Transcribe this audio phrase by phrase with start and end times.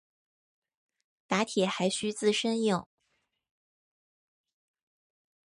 [1.27, 2.83] 打铁还需自身硬。